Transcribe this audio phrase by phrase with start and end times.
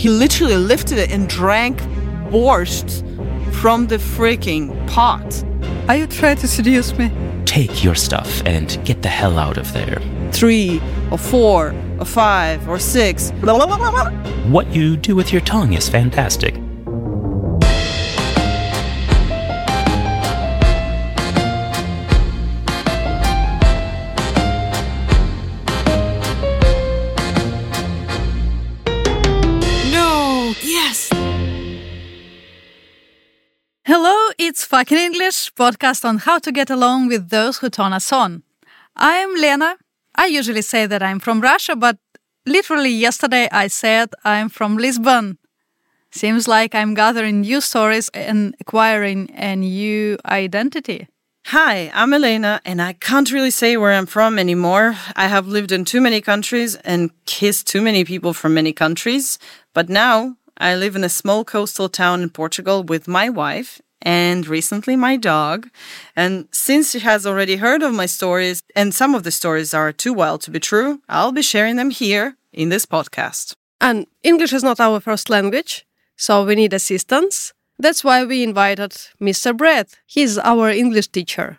[0.00, 1.78] He literally lifted it and drank
[2.32, 3.04] borscht
[3.56, 5.44] from the freaking pot.
[5.90, 7.12] Are you trying to seduce me?
[7.44, 10.00] Take your stuff and get the hell out of there.
[10.32, 13.30] Three, or four, or five, or six.
[13.42, 14.10] Blah, blah, blah, blah, blah.
[14.50, 16.54] What you do with your tongue is fantastic.
[34.70, 38.44] Fucking English, podcast on how to get along with those who turn us on.
[38.94, 39.76] I'm Lena.
[40.14, 41.98] I usually say that I'm from Russia, but
[42.46, 45.38] literally yesterday I said I'm from Lisbon.
[46.12, 51.08] Seems like I'm gathering new stories and acquiring a new identity.
[51.46, 54.94] Hi, I'm Elena, and I can't really say where I'm from anymore.
[55.16, 59.36] I have lived in too many countries and kissed too many people from many countries.
[59.74, 64.46] But now I live in a small coastal town in Portugal with my wife and
[64.46, 65.68] recently my dog.
[66.16, 69.92] And since she has already heard of my stories, and some of the stories are
[69.92, 73.54] too wild to be true, I'll be sharing them here in this podcast.
[73.80, 77.52] And English is not our first language, so we need assistance.
[77.78, 79.56] That's why we invited Mr.
[79.56, 79.98] Brett.
[80.06, 81.58] He's our English teacher.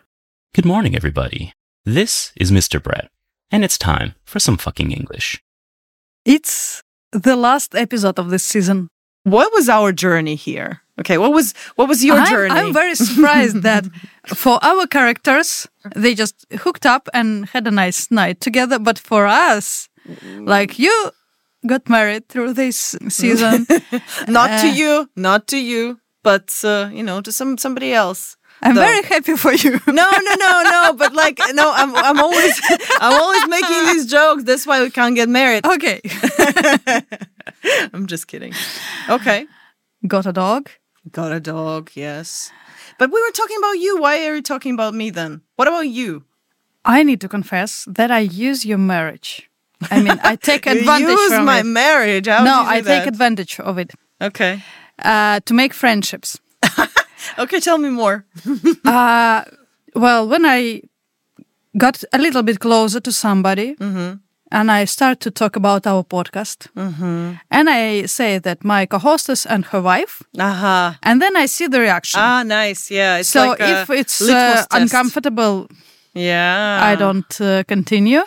[0.54, 1.52] Good morning, everybody.
[1.84, 2.80] This is Mr.
[2.80, 3.10] Brett,
[3.50, 5.42] and it's time for some fucking English.
[6.24, 8.86] It's the last episode of this season.
[9.24, 10.81] What was our journey here?
[11.00, 12.54] Okay, what was what was your I'm, journey?
[12.54, 13.84] I'm very surprised that
[14.26, 18.78] for our characters, they just hooked up and had a nice night together.
[18.78, 19.88] But for us,
[20.38, 21.10] like you
[21.66, 23.66] got married through this season.
[24.28, 28.36] not to Uh, you, not to you, but uh, you know, to some somebody else.
[28.64, 28.82] I'm though.
[28.86, 29.80] very happy for you.
[29.86, 30.92] No, no, no, no.
[30.96, 32.60] But like, no, I'm, I'm always,
[33.00, 34.44] I'm always making these jokes.
[34.44, 35.66] That's why we can't get married.
[35.66, 36.00] Okay.
[37.92, 38.52] I'm just kidding.
[39.08, 39.46] Okay,
[40.06, 40.70] Got a dog.
[41.10, 41.90] Got a dog.
[41.94, 42.52] Yes,
[42.98, 43.98] but we were talking about you.
[44.00, 45.40] Why are you talking about me then?
[45.56, 46.24] What about you?
[46.84, 49.48] I need to confess that I use your marriage.
[49.90, 51.66] I mean, I take advantage you use my it.
[51.66, 52.26] marriage.
[52.28, 53.90] How no, I do take advantage of it
[54.20, 54.62] Okay,
[55.04, 56.40] uh, to make friendships.
[57.38, 57.60] okay.
[57.60, 58.24] Tell me more.
[58.84, 59.44] Uh,
[59.94, 60.82] well, when I
[61.76, 64.16] got a little bit closer to somebody Mm-hmm.
[64.52, 66.68] And I start to talk about our podcast,
[67.50, 70.98] and I say that my co hostess and her wife, Aha.
[71.02, 72.20] and then I see the reaction.
[72.20, 72.90] Ah, nice.
[72.90, 73.18] Yeah.
[73.18, 75.68] It's so like if it's uh, uncomfortable,
[76.14, 78.22] yeah, I don't uh, continue.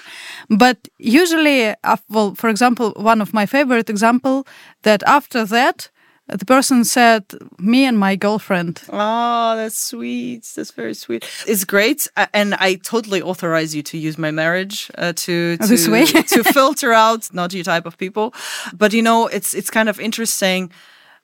[0.50, 4.46] But usually, uh, well, for example, one of my favorite example
[4.82, 5.90] that after that,
[6.28, 7.24] the person said,
[7.60, 10.44] "Me and my girlfriend." Oh, that's sweet.
[10.56, 11.24] That's very sweet.
[11.48, 15.68] It's great, uh, and I totally authorize you to use my marriage uh, to to,
[15.68, 16.06] This way?
[16.36, 18.34] to filter out not your type of people.
[18.74, 20.72] But you know, it's it's kind of interesting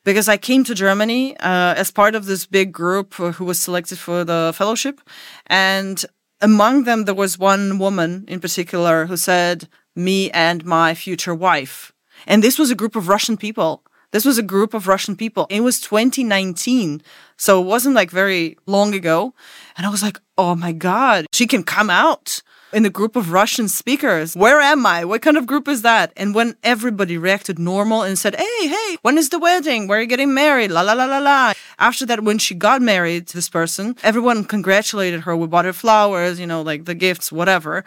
[0.04, 3.98] because I came to Germany uh, as part of this big group who was selected
[3.98, 5.02] for the fellowship,
[5.48, 6.06] and
[6.42, 11.92] among them there was one woman in particular who said, "Me and my future wife,"
[12.28, 13.84] and this was a group of Russian people.
[14.12, 15.48] This was a group of Russian people.
[15.50, 17.02] It was 2019.
[17.38, 19.34] So it wasn't like very long ago.
[19.78, 22.42] And I was like, oh my God, she can come out
[22.74, 24.36] in a group of Russian speakers.
[24.36, 25.06] Where am I?
[25.06, 26.14] What kind of group is that?
[26.16, 29.88] And when everybody reacted normal and said, hey, hey, when is the wedding?
[29.88, 30.72] Where are you getting married?
[30.72, 31.54] La, la, la, la, la.
[31.80, 35.36] After that, when she got married to this person, everyone congratulated her.
[35.36, 37.84] We bought her flowers, you know, like the gifts, whatever.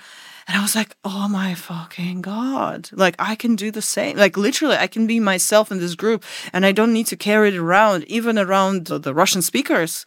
[0.46, 2.90] And I was like, oh my fucking God.
[2.92, 4.18] Like, I can do the same.
[4.18, 6.22] Like, literally, I can be myself in this group
[6.52, 10.04] and I don't need to carry it around, even around the, the Russian speakers.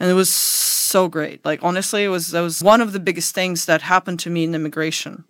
[0.00, 1.44] And it was so great.
[1.44, 4.44] Like, honestly, it was, that was one of the biggest things that happened to me
[4.44, 5.24] in immigration.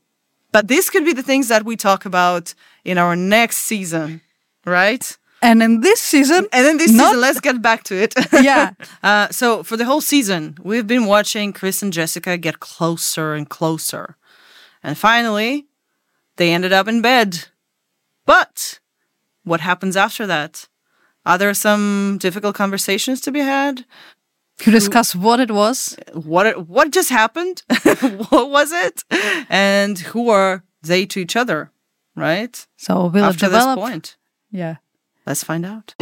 [0.53, 2.55] But this could be the things that we talk about
[2.85, 4.21] in our next season,
[4.65, 5.19] right?
[5.43, 8.15] And in this season, And in this season, let's get back to it.
[8.33, 8.73] yeah,
[9.03, 13.49] Uh, so for the whole season, we've been watching Chris and Jessica get closer and
[13.49, 14.17] closer.
[14.83, 15.67] And finally,
[16.37, 17.47] they ended up in bed.
[18.27, 18.81] But
[19.45, 20.69] what happens after that?
[21.25, 23.85] Are there some difficult conversations to be had?
[24.65, 25.97] To discuss what it was.
[26.13, 27.63] What what just happened?
[28.29, 29.03] what was it?
[29.49, 31.71] And who are they to each other?
[32.17, 32.67] Right?
[32.77, 33.79] So we'll After it develop?
[33.79, 34.17] this point.
[34.51, 34.77] Yeah.
[35.27, 35.95] Let's find out.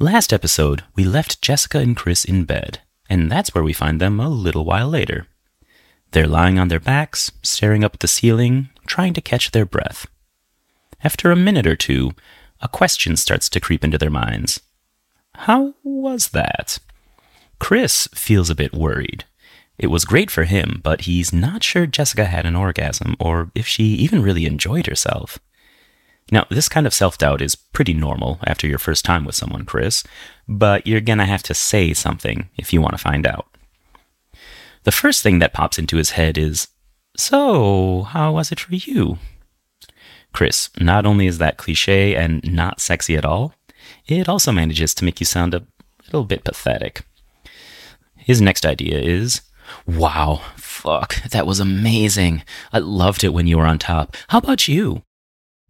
[0.00, 4.20] Last episode, we left Jessica and Chris in bed, and that's where we find them
[4.20, 5.26] a little while later.
[6.12, 10.06] They're lying on their backs, staring up at the ceiling, trying to catch their breath.
[11.02, 12.12] After a minute or two,
[12.60, 14.60] a question starts to creep into their minds.
[15.34, 16.78] How was that?
[17.58, 19.24] Chris feels a bit worried.
[19.78, 23.66] It was great for him, but he's not sure Jessica had an orgasm or if
[23.66, 25.38] she even really enjoyed herself.
[26.30, 29.64] Now, this kind of self doubt is pretty normal after your first time with someone,
[29.64, 30.04] Chris,
[30.48, 33.46] but you're gonna have to say something if you want to find out.
[34.82, 36.68] The first thing that pops into his head is,
[37.16, 39.18] So, how was it for you?
[40.38, 43.54] Chris, not only is that cliche and not sexy at all,
[44.06, 45.66] it also manages to make you sound a
[46.06, 47.04] little bit pathetic.
[48.14, 49.40] His next idea is,
[49.84, 52.44] Wow, fuck, that was amazing.
[52.72, 54.16] I loved it when you were on top.
[54.28, 55.02] How about you?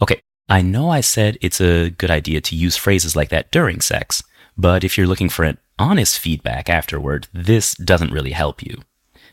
[0.03, 0.21] Okay,
[0.51, 4.23] I know I said it's a good idea to use phrases like that during sex,
[4.59, 8.83] but if you're looking for an honest feedback afterward, this doesn't really help you.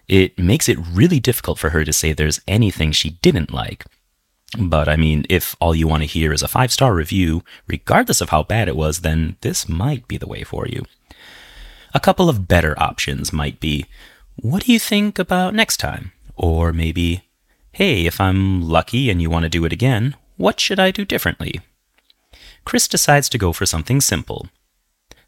[0.07, 3.83] It makes it really difficult for her to say there's anything she didn't like.
[4.57, 8.21] But I mean, if all you want to hear is a five star review, regardless
[8.21, 10.85] of how bad it was, then this might be the way for you.
[11.93, 13.85] A couple of better options might be
[14.35, 16.11] What do you think about next time?
[16.35, 17.23] Or maybe,
[17.71, 21.03] Hey, if I'm lucky and you want to do it again, what should I do
[21.03, 21.59] differently?
[22.63, 24.47] Chris decides to go for something simple.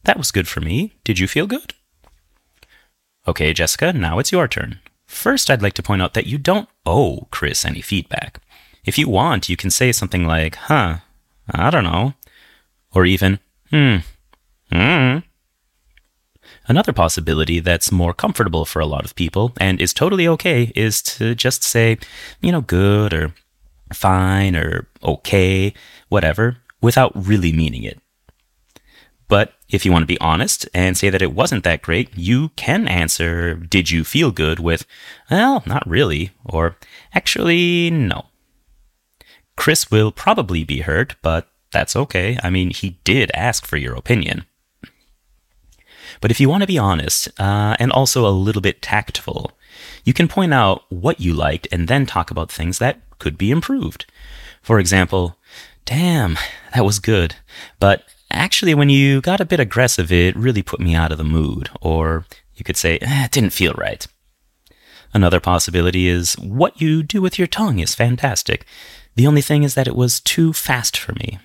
[0.04, 0.94] That was good for me.
[1.04, 1.74] Did you feel good?
[3.28, 4.80] Okay, Jessica, now it's your turn.
[5.06, 8.40] First, I'd like to point out that you don't owe Chris any feedback.
[8.88, 11.00] If you want, you can say something like, huh,
[11.51, 12.13] I don't know.
[12.94, 13.39] Or even,
[13.69, 13.98] hmm,
[14.72, 15.18] hmm.
[16.69, 21.01] Another possibility that's more comfortable for a lot of people and is totally okay is
[21.01, 21.98] to just say,
[22.39, 23.34] you know, good or
[23.92, 25.74] fine or okay,
[26.07, 28.00] whatever, without really meaning it.
[29.28, 32.50] But if you want to be honest and say that it wasn't that great, you
[32.56, 34.60] can answer, Did you feel good?
[34.62, 34.86] with,
[35.30, 36.78] Well, not really, or
[37.13, 38.27] Actually, no.
[39.57, 42.39] Chris will probably be hurt, but that's okay.
[42.42, 44.45] I mean, he did ask for your opinion.
[46.21, 49.51] But if you want to be honest uh, and also a little bit tactful,
[50.06, 53.51] you can point out what you liked and then talk about things that could be
[53.51, 54.06] improved.
[54.62, 55.38] For example,
[55.86, 56.38] damn,
[56.74, 57.36] that was good,
[57.80, 61.24] but actually, when you got a bit aggressive, it really put me out of the
[61.24, 61.69] mood.
[61.81, 62.25] Or
[62.56, 64.06] you could say, eh, it didn't feel right.
[65.13, 68.65] Another possibility is what you do with your tongue is fantastic.
[69.18, 71.40] The only thing is that it was too fast for me.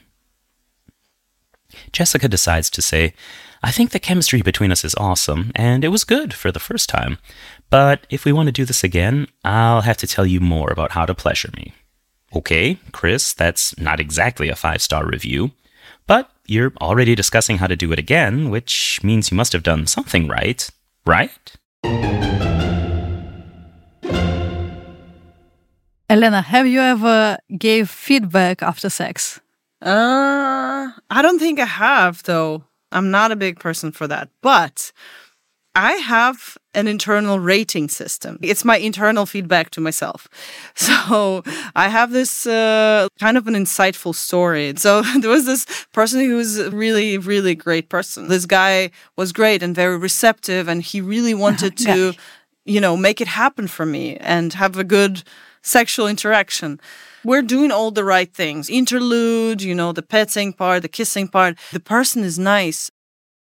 [1.91, 3.15] Jessica decides to say,
[3.63, 6.91] I think the chemistry between us is awesome, and it was good for the first
[6.91, 7.17] time.
[7.71, 10.93] But if we want to do this again, I'll have to tell you more about
[10.93, 11.73] how to pleasure me.
[12.37, 15.53] Okay, Chris, that's not exactly a five star review,
[16.07, 19.87] but you're already discussing how to do it again, which means you must have done
[19.87, 20.69] something right,
[21.07, 21.57] right?
[26.13, 29.41] Elena, have you ever gave feedback after sex?
[29.81, 32.65] Uh, I don't think I have though.
[32.93, 34.29] I'm not a big person for that.
[34.43, 34.93] But
[35.75, 38.39] I have an internal rating system.
[38.43, 40.29] It's my internal feedback to myself.
[40.75, 41.43] So
[41.75, 44.75] I have this uh, kind of an insightful story.
[44.77, 45.65] So there was this
[45.95, 48.29] person who was a really, really great person.
[48.29, 52.13] This guy was great and very receptive, and he really wanted to,
[52.67, 55.23] you know, make it happen for me and have a good
[55.63, 56.81] sexual interaction.
[57.25, 58.69] We're doing all the right things.
[58.69, 61.59] Interlude, you know, the petting part, the kissing part.
[61.73, 62.91] The person is nice.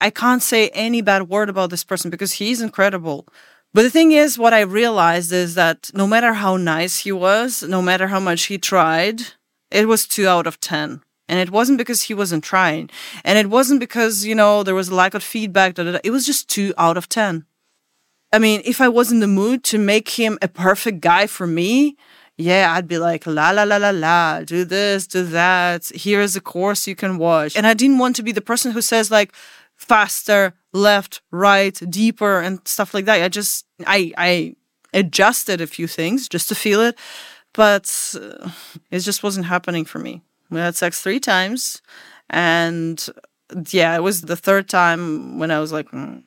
[0.01, 3.27] I can't say any bad word about this person because he's incredible.
[3.73, 7.63] But the thing is, what I realized is that no matter how nice he was,
[7.63, 9.21] no matter how much he tried,
[9.69, 11.01] it was two out of 10.
[11.27, 12.89] And it wasn't because he wasn't trying.
[13.23, 15.75] And it wasn't because, you know, there was a lack of feedback.
[15.75, 15.99] Da, da, da.
[16.03, 17.45] It was just two out of 10.
[18.31, 21.47] I mean, if I was in the mood to make him a perfect guy for
[21.47, 21.97] me,
[22.37, 25.87] yeah, I'd be like, la, la, la, la, la, do this, do that.
[25.87, 27.57] Here is a course you can watch.
[27.57, 29.33] And I didn't want to be the person who says, like,
[29.75, 33.21] faster, left, right, deeper, and stuff like that.
[33.21, 34.55] I just, I, I
[34.93, 36.97] adjusted a few things just to feel it,
[37.53, 38.49] but uh,
[38.91, 40.21] it just wasn't happening for me.
[40.49, 41.81] We had sex three times.
[42.29, 43.05] And
[43.71, 46.23] yeah, it was the third time when I was like, mm.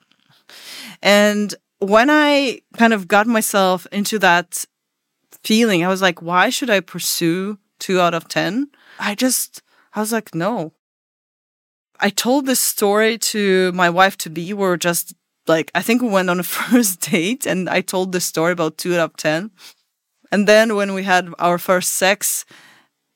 [1.01, 4.65] and when I kind of got myself into that
[5.43, 5.85] feeling.
[5.85, 8.69] I was like, why should I pursue two out of 10?
[8.99, 9.63] I just,
[9.95, 10.73] I was like, no.
[11.99, 14.53] I told this story to my wife to be.
[14.53, 15.15] We are just
[15.47, 18.79] like, I think we went on a first date and I told this story about
[18.79, 19.51] two out of 10.
[20.31, 22.45] And then when we had our first sex,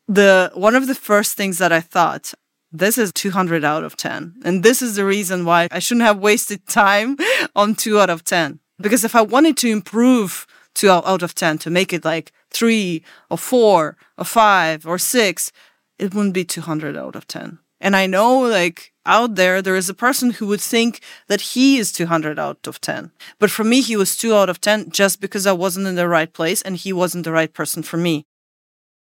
[0.06, 2.34] the one of the first things that I thought,
[2.78, 4.34] this is 200 out of 10.
[4.44, 7.16] And this is the reason why I shouldn't have wasted time
[7.56, 8.60] on two out of 10.
[8.80, 13.02] Because if I wanted to improve two out of 10 to make it like three
[13.30, 15.50] or four or five or six,
[15.98, 17.58] it wouldn't be 200 out of 10.
[17.80, 21.78] And I know like out there, there is a person who would think that he
[21.78, 23.12] is 200 out of 10.
[23.38, 26.08] But for me, he was two out of 10 just because I wasn't in the
[26.08, 28.26] right place and he wasn't the right person for me.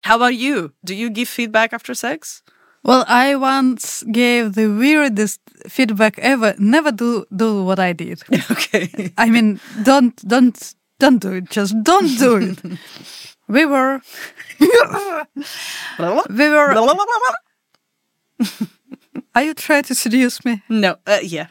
[0.04, 0.74] How about you?
[0.84, 2.42] Do you give feedback after sex?
[2.84, 6.56] Well, I once gave the weirdest feedback ever.
[6.58, 8.22] Never do do what I did.
[8.52, 9.12] Okay.
[9.18, 10.58] I mean, don't don't
[11.00, 11.50] don't do it.
[11.50, 12.60] Just don't do it.
[13.48, 14.02] we were
[14.60, 14.68] we
[16.50, 16.76] were.
[19.36, 20.62] Are you trying to seduce me?
[20.70, 21.48] no, uh, yeah.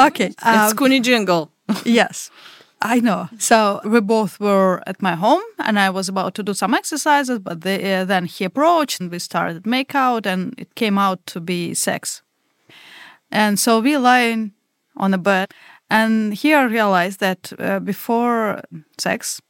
[0.00, 0.26] Okay.
[0.26, 1.50] it's um, Kuni Jingle.
[1.84, 2.30] yes.
[2.88, 3.28] I know.
[3.38, 7.38] So we both were at my home, and I was about to do some exercises,
[7.38, 11.26] but the, uh, then he approached, and we started make out, and it came out
[11.26, 12.22] to be sex.
[13.30, 14.52] And so we lying
[14.96, 15.52] on a bed,
[15.90, 18.60] and here I realized that uh, before
[18.98, 19.40] sex,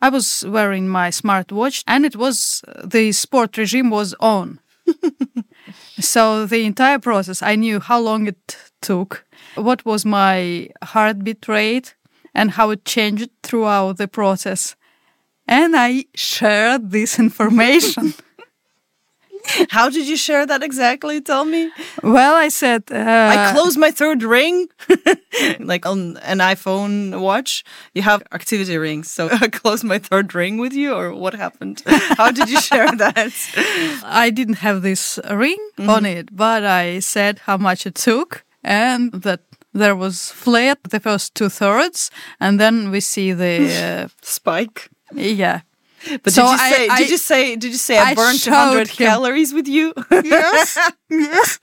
[0.00, 4.60] I was wearing my smartwatch, and it was the sport regime was on.
[6.00, 11.95] so the entire process, I knew how long it took, what was my heartbeat rate,
[12.36, 14.76] and how it changed throughout the process.
[15.48, 18.14] And I shared this information.
[19.70, 21.20] How did you share that exactly?
[21.20, 21.70] Tell me.
[22.02, 24.66] well, I said, uh, I closed my third ring,
[25.60, 27.62] like on an iPhone watch.
[27.94, 31.84] You have activity rings, so I closed my third ring with you, or what happened?
[32.18, 33.32] How did you share that?
[34.02, 39.12] I didn't have this ring on it, but I said how much it took and
[39.12, 39.42] that
[39.76, 44.88] there was flat the first two thirds, and then we see the Spike.
[45.16, 45.60] uh, yeah.
[46.22, 46.88] But So did you say?
[46.88, 47.56] I- did you say?
[47.56, 49.06] Did you say I, I burned showed 200 him.
[49.06, 49.92] calories with you?
[50.10, 50.78] Yes,
[51.10, 51.58] yes.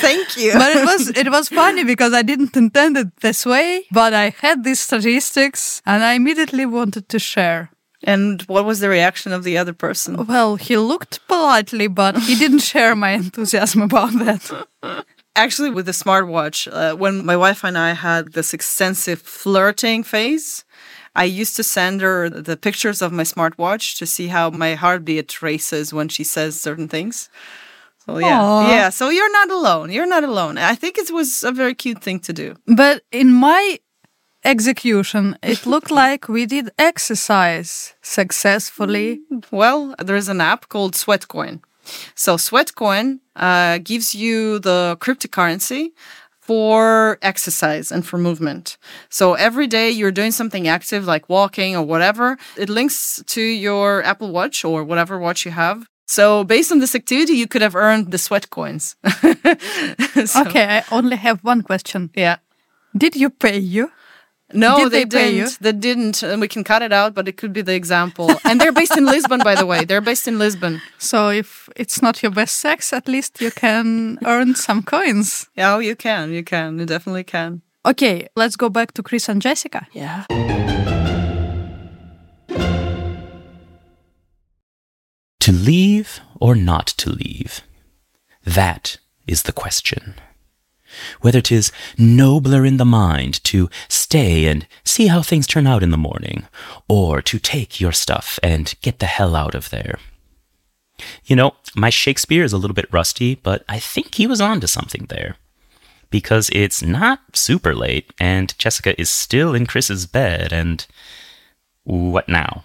[0.00, 0.52] Thank you.
[0.54, 4.34] but it was it was funny because I didn't intend it this way, but I
[4.40, 7.68] had these statistics and I immediately wanted to share.
[8.06, 10.26] and what was the reaction of the other person?
[10.26, 14.42] Well, he looked politely, but he didn't share my enthusiasm about that.
[15.36, 20.64] Actually, with the smartwatch, uh, when my wife and I had this extensive flirting phase,
[21.14, 25.42] I used to send her the pictures of my smartwatch to see how my heartbeat
[25.42, 27.28] races when she says certain things.
[28.04, 28.70] So yeah, Aw.
[28.70, 28.88] yeah.
[28.90, 29.90] So you're not alone.
[29.90, 30.58] You're not alone.
[30.58, 32.54] I think it was a very cute thing to do.
[32.66, 33.78] But in my
[34.44, 39.20] execution, it looked like we did exercise successfully.
[39.50, 41.60] Well, there's an app called Sweatcoin.
[42.14, 45.90] So Sweatcoin uh, gives you the cryptocurrency
[46.40, 48.76] for exercise and for movement.
[49.08, 54.02] So every day you're doing something active like walking or whatever, it links to your
[54.04, 55.86] Apple Watch or whatever watch you have.
[56.06, 58.96] So based on this activity, you could have earned the sweat coins.
[60.26, 62.10] So, Okay, I only have one question.
[62.14, 62.36] Yeah.
[62.96, 63.90] Did you pay you?
[64.52, 65.58] No, Did they, they pay didn't.
[65.60, 68.30] They didn't, and we can cut it out, but it could be the example.
[68.44, 69.84] And they're based in Lisbon, by the way.
[69.84, 70.80] They're based in Lisbon.
[70.98, 75.48] So if it's not your best sex, at least you can earn some coins.
[75.56, 76.32] Yeah, you can.
[76.32, 76.78] You can.
[76.78, 77.62] You definitely can.
[77.84, 79.88] Okay, let's go back to Chris and Jessica.
[79.92, 80.26] Yeah.
[85.40, 87.62] To leave or not to leave?
[88.44, 90.14] That is the question.
[91.20, 95.90] Whether 'tis nobler in the mind to stay and see how things turn out in
[95.90, 96.46] the morning,
[96.88, 99.98] or to take your stuff and get the hell out of there.
[101.24, 104.60] You know, my Shakespeare is a little bit rusty, but I think he was on
[104.60, 105.36] to something there.
[106.08, 110.86] Because it's not super late, and Jessica is still in Chris's bed, and
[111.84, 112.64] what now?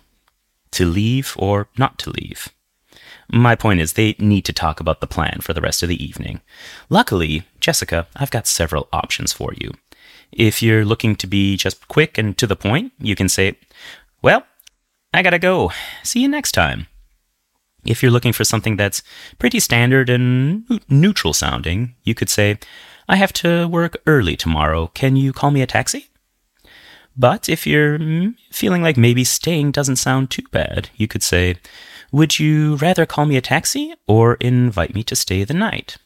[0.72, 2.50] To leave or not to leave?
[3.34, 6.04] My point is, they need to talk about the plan for the rest of the
[6.04, 6.42] evening.
[6.90, 9.72] Luckily, Jessica, I've got several options for you.
[10.34, 13.58] If you're looking to be just quick and to the point, you can say,
[14.22, 14.46] Well,
[15.14, 15.72] I gotta go.
[16.04, 16.88] See you next time.
[17.86, 19.02] If you're looking for something that's
[19.40, 22.60] pretty standard and neutral sounding, you could say,
[23.08, 24.88] I have to work early tomorrow.
[24.94, 26.08] Can you call me a taxi?
[27.18, 31.56] But if you're mm, feeling like maybe staying doesn't sound too bad, you could say,
[32.12, 35.98] Would you rather call me a taxi or invite me to stay the night?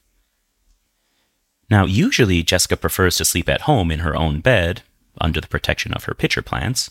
[1.69, 4.83] Now, usually Jessica prefers to sleep at home in her own bed,
[5.19, 6.89] under the protection of her pitcher plants.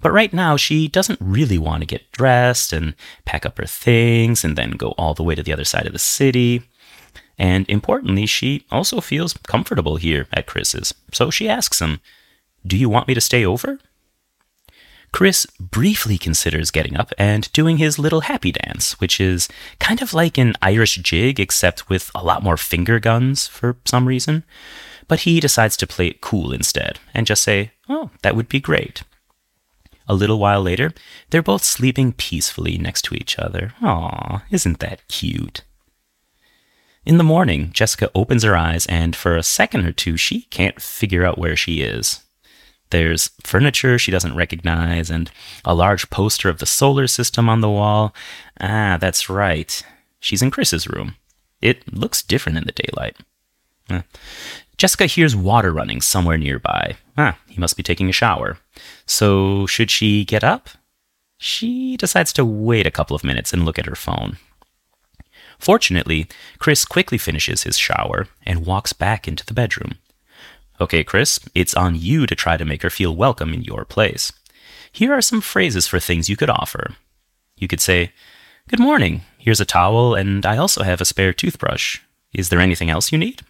[0.00, 4.44] But right now, she doesn't really want to get dressed and pack up her things
[4.44, 6.62] and then go all the way to the other side of the city.
[7.38, 10.92] And importantly, she also feels comfortable here at Chris's.
[11.12, 12.00] So she asks him,
[12.66, 13.78] Do you want me to stay over?
[15.14, 20.12] Chris briefly considers getting up and doing his little happy dance, which is kind of
[20.12, 24.42] like an Irish jig, except with a lot more finger guns for some reason.
[25.06, 28.58] But he decides to play it cool instead and just say, Oh, that would be
[28.58, 29.04] great.
[30.08, 30.92] A little while later,
[31.30, 33.72] they're both sleeping peacefully next to each other.
[33.82, 35.62] Aw, isn't that cute?
[37.06, 40.82] In the morning, Jessica opens her eyes, and for a second or two, she can't
[40.82, 42.24] figure out where she is.
[42.90, 45.30] There's furniture she doesn't recognize, and
[45.64, 48.14] a large poster of the solar system on the wall.
[48.60, 49.84] Ah, that's right.
[50.20, 51.16] She's in Chris's room.
[51.60, 53.16] It looks different in the daylight.
[53.90, 54.02] Eh.
[54.76, 56.96] Jessica hears water running somewhere nearby.
[57.16, 58.58] Ah, he must be taking a shower.
[59.06, 60.68] So, should she get up?
[61.38, 64.38] She decides to wait a couple of minutes and look at her phone.
[65.58, 66.26] Fortunately,
[66.58, 69.98] Chris quickly finishes his shower and walks back into the bedroom.
[70.80, 74.32] Okay, Chris, it's on you to try to make her feel welcome in your place.
[74.90, 76.96] Here are some phrases for things you could offer.
[77.56, 78.12] You could say,
[78.68, 79.22] Good morning.
[79.38, 82.00] Here's a towel, and I also have a spare toothbrush.
[82.32, 83.42] Is there anything else you need?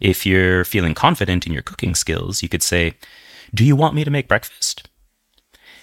[0.00, 2.94] If you're feeling confident in your cooking skills, you could say,
[3.52, 4.88] Do you want me to make breakfast?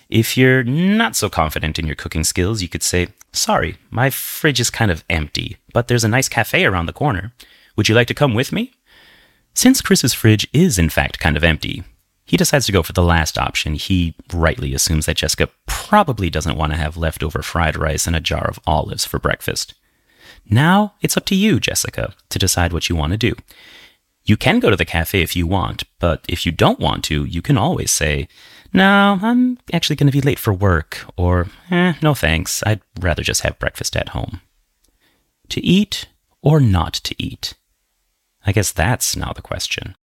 [0.09, 4.59] If you're not so confident in your cooking skills, you could say, Sorry, my fridge
[4.59, 7.33] is kind of empty, but there's a nice cafe around the corner.
[7.75, 8.73] Would you like to come with me?
[9.53, 11.83] Since Chris's fridge is in fact kind of empty,
[12.25, 13.73] he decides to go for the last option.
[13.73, 18.21] He rightly assumes that Jessica probably doesn't want to have leftover fried rice and a
[18.21, 19.73] jar of olives for breakfast.
[20.49, 23.33] Now it's up to you, Jessica, to decide what you want to do.
[24.23, 27.25] You can go to the cafe if you want, but if you don't want to,
[27.25, 28.27] you can always say,
[28.71, 33.23] No, I'm actually going to be late for work, or eh, no thanks, I'd rather
[33.23, 34.41] just have breakfast at home.
[35.49, 36.07] To eat
[36.41, 37.55] or not to eat?
[38.45, 39.95] I guess that's now the question.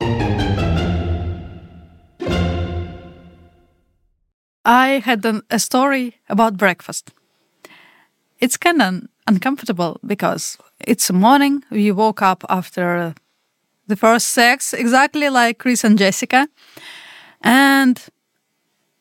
[4.66, 7.12] I had an, a story about breakfast.
[8.40, 11.64] It's kind of uncomfortable because it's morning.
[11.72, 13.16] We woke up after
[13.88, 16.48] the first sex, exactly like Chris and Jessica.
[17.42, 18.00] And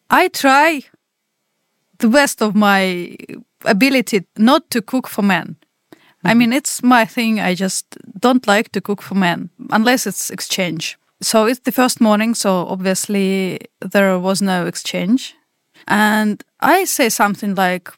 [0.08, 0.82] I try
[1.98, 3.16] the best of my
[3.64, 5.56] ability not to cook for men.
[6.26, 7.40] I mean, it's my thing.
[7.40, 10.99] I just don't like to cook for men unless it's exchange.
[11.23, 15.35] So it's the first morning, so obviously there was no exchange.
[15.87, 17.91] And I say something like,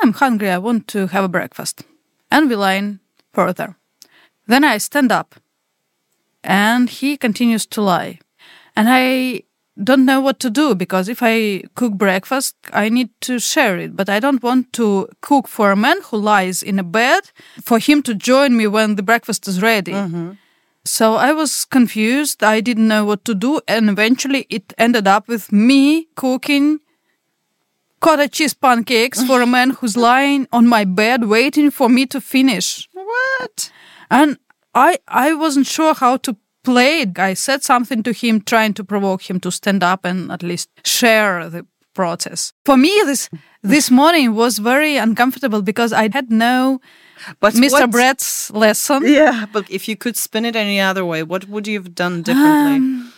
[0.00, 1.82] I'm hungry, I want to have a breakfast.
[2.30, 3.00] And we line
[3.32, 3.76] further.
[4.46, 5.34] Then I stand up
[6.44, 8.20] and he continues to lie.
[8.76, 9.42] And I
[9.82, 13.94] don't know what to do because if I cook breakfast, I need to share it.
[13.94, 17.30] But I don't want to cook for a man who lies in a bed
[17.62, 19.92] for him to join me when the breakfast is ready.
[19.92, 20.32] Mm-hmm.
[20.84, 22.42] So I was confused.
[22.42, 23.60] I didn't know what to do.
[23.68, 26.80] And eventually it ended up with me cooking
[28.00, 32.20] cottage cheese pancakes for a man who's lying on my bed waiting for me to
[32.20, 32.88] finish.
[32.92, 33.70] What?
[34.10, 34.38] And
[34.74, 36.36] I I wasn't sure how to
[36.66, 37.18] play it.
[37.18, 40.68] I said something to him, trying to provoke him to stand up and at least
[40.84, 42.52] share the process.
[42.64, 43.30] For me, this
[43.62, 46.80] this morning was very uncomfortable because I had no
[47.40, 47.86] But Mr.
[47.90, 49.02] Brett's lesson.
[49.06, 52.22] Yeah, but if you could spin it any other way, what would you have done
[52.22, 52.76] differently?
[52.76, 53.12] Um,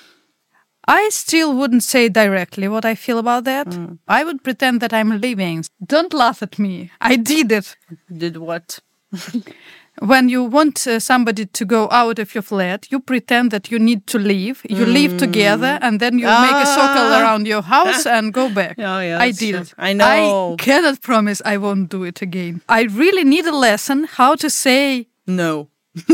[1.02, 3.66] I still wouldn't say directly what I feel about that.
[4.06, 5.64] I would pretend that I'm leaving.
[5.84, 6.90] Don't laugh at me.
[7.00, 7.76] I did it.
[8.16, 8.80] Did what?
[10.00, 13.78] When you want uh, somebody to go out of your flat, you pretend that you
[13.78, 14.62] need to leave.
[14.68, 17.20] You leave together, and then you make a circle Ah.
[17.20, 18.76] around your house and go back.
[18.78, 19.60] Oh, yeah, I did true.
[19.62, 19.74] it.
[19.76, 20.52] I know.
[20.58, 22.60] I cannot promise I won't do it again.
[22.68, 25.08] I really need a lesson how to say.
[25.26, 25.68] No.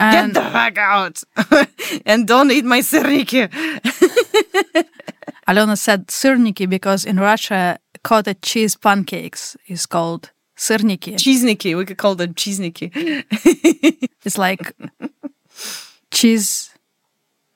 [0.00, 1.22] Get the heck out.
[2.06, 3.48] and don't eat my syrniki.
[5.48, 10.31] Alona said syrniki because in Russia, cottage cheese pancakes is called
[10.62, 11.14] syrniki.
[11.16, 11.76] Cheesniki.
[11.76, 12.90] We could call them cheesniki.
[14.24, 14.74] It's like
[16.10, 16.70] cheese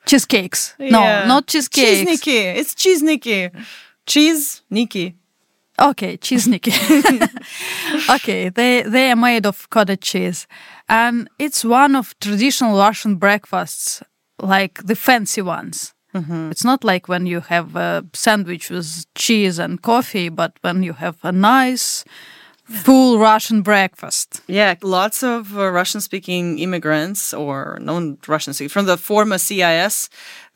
[0.07, 0.75] cheesecakes.
[0.79, 0.90] Yeah.
[0.90, 2.01] No, not cheesecakes.
[2.01, 2.57] Cheesniki.
[2.57, 3.51] It's cheesniki.
[4.07, 5.14] Cheese Niki.
[5.79, 6.73] Okay, cheesniki.
[8.14, 10.47] okay, they they are made of cottage cheese,
[10.88, 14.03] and it's one of traditional Russian breakfasts,
[14.40, 15.92] like the fancy ones.
[16.14, 16.51] Mm-hmm.
[16.51, 20.95] It's not like when you have a sandwich with cheese and coffee, but when you
[20.95, 22.05] have a nice,
[22.67, 24.43] full Russian breakfast.
[24.47, 30.09] Yeah, lots of uh, Russian speaking immigrants or non Russian speaking from the former CIS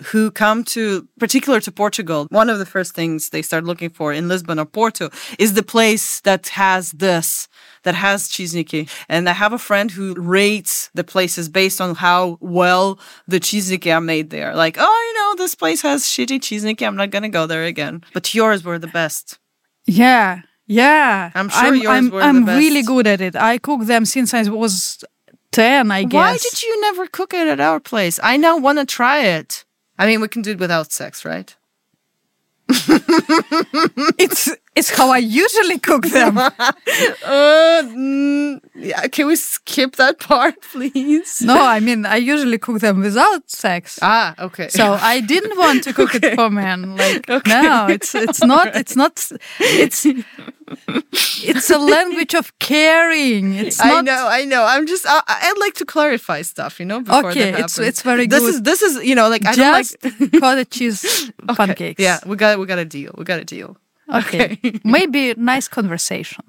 [0.06, 2.26] who come to, particular to Portugal.
[2.30, 5.62] One of the first things they start looking for in Lisbon or Porto is the
[5.62, 7.48] place that has this,
[7.84, 8.88] that has cheesniki.
[9.08, 13.94] And I have a friend who rates the places based on how well the cheesniki
[13.94, 14.54] are made there.
[14.54, 16.86] Like, oh, you know, this place has shitty cheesniki.
[16.86, 18.02] I'm not going to go there again.
[18.12, 19.38] But yours were the best.
[19.86, 21.30] Yeah, yeah.
[21.34, 22.88] I'm sure yours I'm, were the I'm really best.
[22.88, 23.34] good at it.
[23.36, 25.02] I cook them since I was
[25.50, 26.14] ten, I guess.
[26.14, 28.20] Why did you never cook it at our place?
[28.22, 29.64] I now want to try it.
[29.98, 31.54] I mean, we can do it without sex, right?
[34.18, 36.38] It's It's how I usually cook them.
[37.24, 41.40] Uh, mm, yeah, can we skip that part, please?
[41.42, 43.98] no, I mean I usually cook them without sex.
[44.02, 44.68] Ah, okay.
[44.68, 46.96] So I didn't want to cook it for men.
[46.96, 50.06] Like no, it's it's not it's not it's
[51.42, 53.54] it's a language of caring.
[53.54, 54.64] It's I not know, I know.
[54.64, 57.00] I'm just, I, I'd like to clarify stuff, you know.
[57.00, 57.88] Before Okay, that it's- happens.
[57.88, 58.40] it's very good.
[58.40, 62.02] This is, this is, you know, like I don't like cottage cheese Okay, pancakes.
[62.02, 63.12] Yeah, we got, we got a deal.
[63.18, 63.76] We got a deal.
[64.12, 64.58] Okay.
[64.84, 66.44] Maybe nice conversation.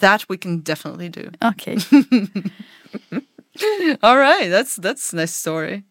[0.00, 1.30] That we can definitely do.
[1.42, 1.78] Okay.
[4.02, 5.84] All right, that's that's a nice story.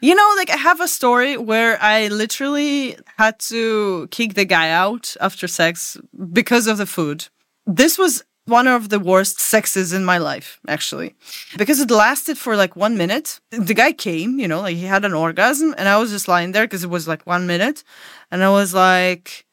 [0.00, 4.70] You know, like I have a story where I literally had to kick the guy
[4.70, 5.98] out after sex
[6.32, 7.28] because of the food.
[7.66, 11.14] This was one of the worst sexes in my life, actually,
[11.56, 13.40] because it lasted for like one minute.
[13.50, 16.52] The guy came, you know, like he had an orgasm, and I was just lying
[16.52, 17.84] there because it was like one minute,
[18.30, 19.46] and I was like,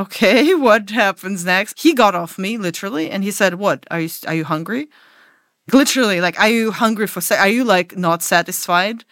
[0.00, 1.80] okay, what happens next?
[1.80, 4.10] He got off me literally, and he said, "What are you?
[4.26, 4.88] Are you hungry?"
[5.72, 9.04] literally like are you hungry for sex are you like not satisfied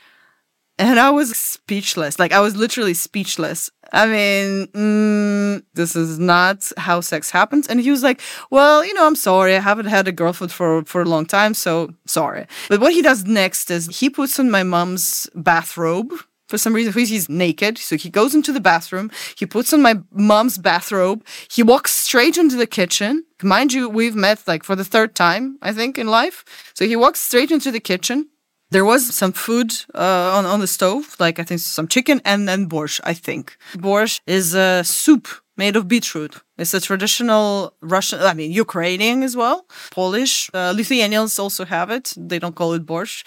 [0.78, 6.70] and i was speechless like i was literally speechless i mean mm, this is not
[6.76, 8.20] how sex happens and he was like
[8.50, 11.54] well you know i'm sorry i haven't had a girlfriend for for a long time
[11.54, 16.12] so sorry but what he does next is he puts on my mom's bathrobe
[16.48, 19.94] for some reason he's naked so he goes into the bathroom he puts on my
[20.12, 23.24] mom's bathrobe he walks straight into the kitchen.
[23.42, 26.44] Mind you we've met like for the third time i think in life.
[26.74, 28.28] So he walks straight into the kitchen.
[28.70, 32.48] There was some food uh, on, on the stove like i think some chicken and
[32.48, 33.56] then borscht i think.
[33.74, 36.34] Borscht is a soup made of beetroot.
[36.56, 39.66] It's a traditional russian i mean ukrainian as well.
[39.90, 42.12] Polish uh, lithuanians also have it.
[42.16, 43.26] They don't call it borscht.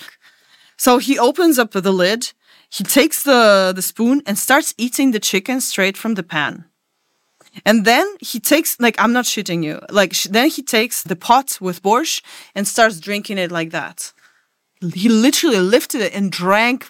[0.78, 2.34] So he opens up the lid
[2.72, 6.66] he takes the, the spoon and starts eating the chicken straight from the pan.
[7.66, 11.18] And then he takes, like, I'm not shitting you, like, sh- then he takes the
[11.18, 12.24] pot with borscht
[12.56, 14.14] and starts drinking it like that.
[14.94, 16.90] He literally lifted it and drank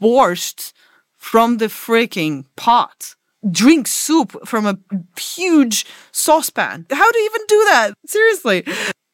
[0.00, 0.74] borscht
[1.16, 3.14] from the freaking pot.
[3.50, 4.78] Drink soup from a
[5.18, 6.86] huge saucepan.
[6.90, 7.94] How do you even do that?
[8.06, 8.64] Seriously.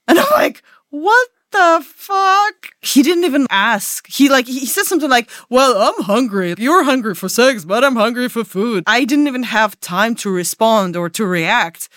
[0.09, 2.71] And I'm like, what the fuck?
[2.81, 4.07] He didn't even ask.
[4.09, 6.55] He like he said something like, "Well, I'm hungry.
[6.59, 10.31] You're hungry for sex, but I'm hungry for food." I didn't even have time to
[10.31, 11.89] respond or to react.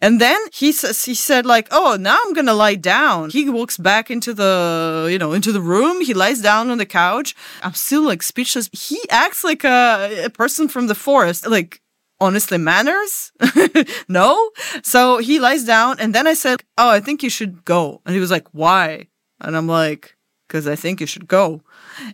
[0.00, 3.48] And then he says he said like, "Oh, now I'm going to lie down." He
[3.48, 6.00] walks back into the, you know, into the room.
[6.00, 7.34] He lies down on the couch.
[7.62, 8.70] I'm still like speechless.
[8.72, 11.46] He acts like a, a person from the forest.
[11.46, 11.80] Like
[12.20, 13.32] honestly manners?
[14.08, 14.50] No?
[14.82, 18.00] So he lies down and then i said oh i think you should go.
[18.04, 19.08] And he was like why?
[19.40, 21.62] And i'm like because i think you should go.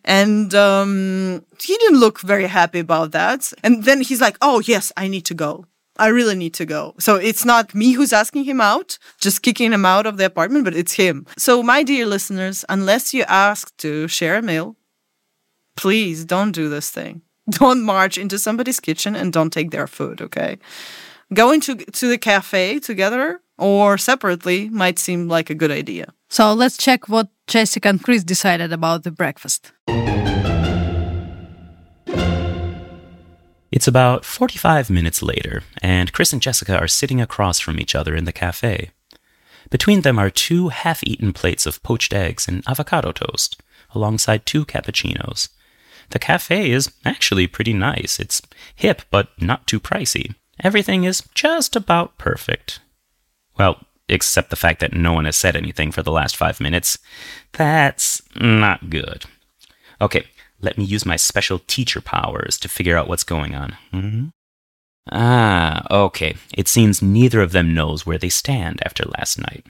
[0.04, 3.52] And um, he didn't look very happy about that.
[3.62, 5.64] And then he's like oh yes i need to go.
[5.98, 6.94] I really need to go.
[6.98, 10.64] So it's not me who's asking him out, just kicking him out of the apartment,
[10.64, 11.26] but it's him.
[11.38, 14.76] So, my dear listeners, unless you ask to share a meal,
[15.74, 17.22] please don't do this thing.
[17.50, 20.58] Don't march into somebody's kitchen and don't take their food, okay?
[21.32, 26.12] Going to to the cafe together or separately might seem like a good idea.
[26.28, 29.72] So let's check what Jessica and Chris decided about the breakfast.
[33.72, 38.14] It's about 45 minutes later, and Chris and Jessica are sitting across from each other
[38.14, 38.90] in the cafe.
[39.70, 43.60] Between them are two half eaten plates of poached eggs and avocado toast,
[43.94, 45.48] alongside two cappuccinos.
[46.10, 48.18] The cafe is actually pretty nice.
[48.20, 48.40] It's
[48.74, 50.34] hip, but not too pricey.
[50.62, 52.80] Everything is just about perfect.
[53.58, 56.98] Well, except the fact that no one has said anything for the last five minutes.
[57.52, 59.24] That's not good.
[60.00, 60.24] Okay,
[60.60, 63.76] let me use my special teacher powers to figure out what's going on.
[63.92, 64.30] Mhm.
[65.10, 66.36] Ah, okay.
[66.54, 69.64] It seems neither of them knows where they stand after last night.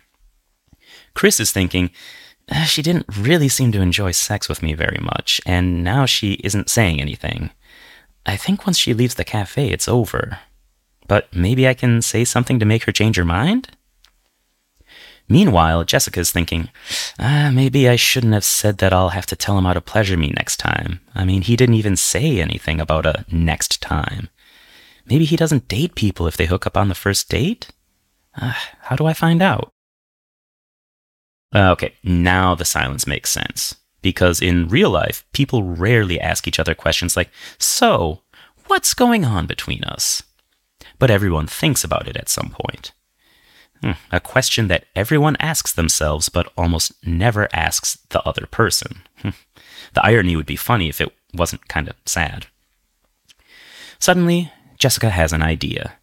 [1.15, 1.91] Chris is thinking, "Uh,
[2.67, 6.71] she didn't really seem to enjoy sex with me very much, and now she isn't
[6.71, 7.51] saying anything.
[8.25, 10.41] I think once she leaves the cafe, it's over.
[11.09, 13.71] But maybe I can say something to make her change her mind?
[15.29, 16.71] Meanwhile, Jessica's thinking,
[17.19, 20.17] ah, maybe I shouldn't have said that I'll have to tell him how to pleasure
[20.17, 21.01] me next time.
[21.15, 24.29] I mean, he didn't even say anything about a next time.
[25.05, 27.71] Maybe he doesn't date people if they hook up on the first date?
[28.41, 29.73] Uh, how do I find out?
[31.57, 33.77] Uh, okay, now the silence makes sense.
[34.03, 38.21] Because in real life, people rarely ask each other questions like, So,
[38.67, 40.23] what's going on between us?
[40.99, 42.93] But everyone thinks about it at some point.
[43.83, 49.03] Hmm, a question that everyone asks themselves, but almost never asks the other person.
[49.23, 49.31] Hmm.
[49.95, 52.47] the irony would be funny if it wasn't kind of sad.
[53.99, 55.95] Suddenly, Jessica has an idea.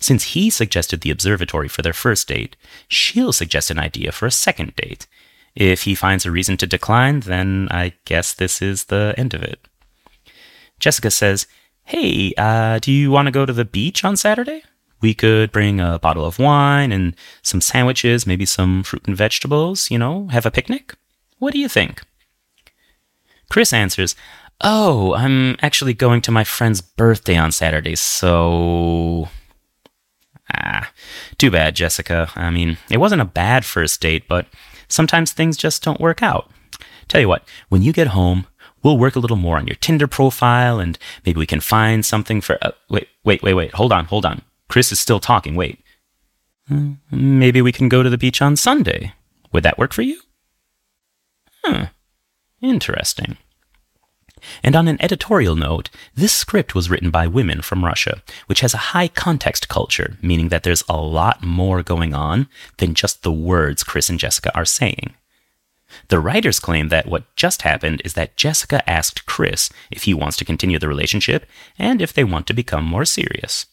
[0.00, 2.56] Since he suggested the observatory for their first date,
[2.88, 5.06] she'll suggest an idea for a second date.
[5.54, 9.42] If he finds a reason to decline, then I guess this is the end of
[9.42, 9.60] it.
[10.78, 11.46] Jessica says,
[11.84, 14.62] Hey, uh, do you want to go to the beach on Saturday?
[15.00, 19.90] We could bring a bottle of wine and some sandwiches, maybe some fruit and vegetables,
[19.90, 20.94] you know, have a picnic.
[21.38, 22.02] What do you think?
[23.50, 24.14] Chris answers,
[24.62, 29.28] Oh, I'm actually going to my friend's birthday on Saturday, so.
[30.62, 30.92] Ah,
[31.38, 32.30] too bad, Jessica.
[32.36, 34.46] I mean, it wasn't a bad first date, but
[34.88, 36.50] sometimes things just don't work out.
[37.08, 38.46] Tell you what, when you get home,
[38.82, 42.40] we'll work a little more on your Tinder profile and maybe we can find something
[42.40, 42.58] for.
[42.62, 43.74] Uh, wait, wait, wait, wait.
[43.74, 44.42] Hold on, hold on.
[44.68, 45.56] Chris is still talking.
[45.56, 45.82] Wait.
[46.68, 49.14] Hmm, maybe we can go to the beach on Sunday.
[49.52, 50.20] Would that work for you?
[51.64, 51.86] Huh.
[52.62, 53.36] Interesting.
[54.62, 58.74] And on an editorial note, this script was written by women from Russia, which has
[58.74, 62.48] a high context culture, meaning that there's a lot more going on
[62.78, 65.14] than just the words Chris and Jessica are saying.
[66.08, 70.36] The writers claim that what just happened is that Jessica asked Chris if he wants
[70.38, 71.46] to continue the relationship
[71.78, 73.66] and if they want to become more serious.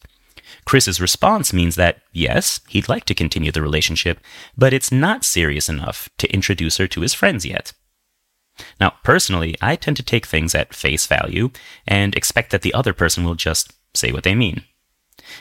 [0.65, 4.19] Chris's response means that, yes, he'd like to continue the relationship,
[4.57, 7.73] but it's not serious enough to introduce her to his friends yet.
[8.79, 11.51] Now, personally, I tend to take things at face value
[11.87, 14.63] and expect that the other person will just say what they mean.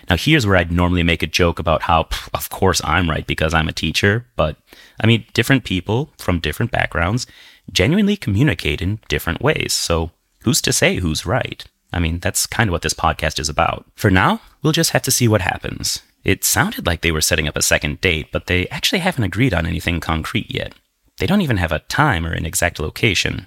[0.09, 3.55] Now, here's where I'd normally make a joke about how, of course, I'm right because
[3.55, 4.57] I'm a teacher, but
[5.01, 7.27] I mean, different people from different backgrounds
[7.73, 10.11] genuinely communicate in different ways, so
[10.43, 11.65] who's to say who's right?
[11.93, 13.87] I mean, that's kind of what this podcast is about.
[13.95, 16.03] For now, we'll just have to see what happens.
[16.25, 19.55] It sounded like they were setting up a second date, but they actually haven't agreed
[19.55, 20.75] on anything concrete yet.
[21.19, 23.47] They don't even have a time or an exact location.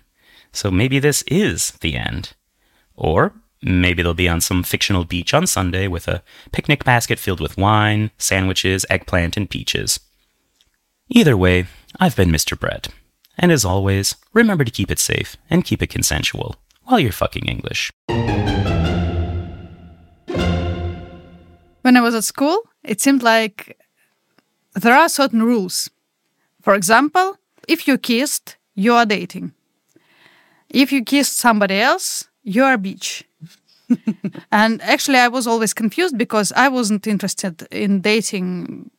[0.52, 2.34] So maybe this is the end.
[2.96, 7.40] Or maybe they'll be on some fictional beach on Sunday with a picnic basket filled
[7.40, 10.00] with wine, sandwiches, eggplant, and peaches.
[11.10, 11.68] Either way,
[12.00, 12.60] I've been Mr.
[12.60, 12.90] Brett.
[13.38, 17.46] And as always, remember to keep it safe and keep it consensual while you're fucking
[17.46, 17.92] English.
[21.82, 23.80] When I was at school, it seemed like
[24.74, 25.90] there are certain rules.
[26.62, 27.39] For example,
[27.70, 29.54] if you kissed, you are dating.
[30.70, 33.24] If you kissed somebody else, you are a bitch.
[34.52, 38.92] and actually, I was always confused because I wasn't interested in dating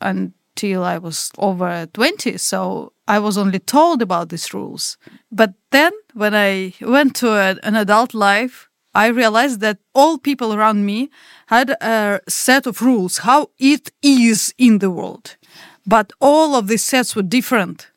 [0.00, 2.36] until I was over 20.
[2.38, 4.96] So I was only told about these rules.
[5.30, 10.52] But then, when I went to a, an adult life, I realized that all people
[10.52, 11.10] around me
[11.46, 15.36] had a set of rules, how it is in the world.
[15.86, 17.90] But all of these sets were different.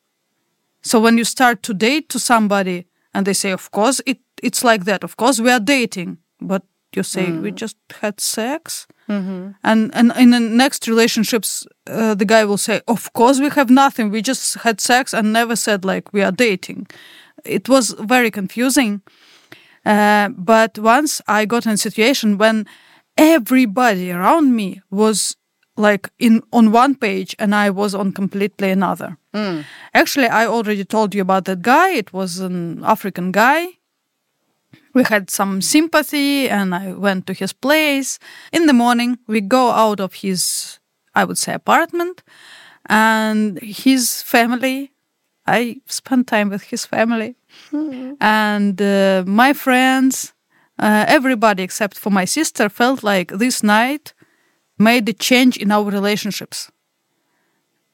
[0.83, 4.63] So when you start to date to somebody and they say, of course, it, it's
[4.63, 5.03] like that.
[5.03, 6.17] Of course, we are dating.
[6.41, 6.63] But
[6.95, 7.41] you say, mm.
[7.41, 8.85] we just had sex.
[9.09, 9.51] Mm-hmm.
[9.63, 13.69] And, and in the next relationships, uh, the guy will say, of course, we have
[13.69, 14.09] nothing.
[14.09, 16.87] We just had sex and never said like we are dating.
[17.45, 19.01] It was very confusing.
[19.85, 22.65] Uh, but once I got in a situation when
[23.17, 25.35] everybody around me was
[25.75, 29.17] like in on one page and I was on completely another.
[29.33, 29.65] Mm.
[29.93, 31.89] Actually, I already told you about that guy.
[31.89, 33.67] It was an African guy.
[34.93, 38.19] We had some sympathy and I went to his place.
[38.51, 40.79] In the morning, we go out of his,
[41.15, 42.21] I would say, apartment
[42.85, 44.91] and his family.
[45.47, 47.35] I spent time with his family
[47.71, 48.15] mm.
[48.21, 50.33] and uh, my friends,
[50.79, 54.13] uh, everybody except for my sister felt like this night
[54.77, 56.71] made a change in our relationships.